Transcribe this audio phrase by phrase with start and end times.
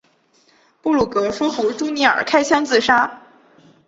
[0.81, 3.21] 克鲁格说服朱尼尔开枪自杀。